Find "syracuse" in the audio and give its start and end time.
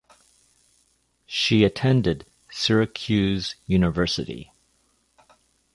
2.49-3.53